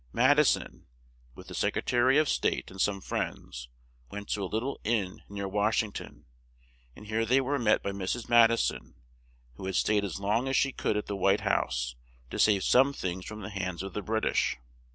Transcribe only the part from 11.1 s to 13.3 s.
White House to save some things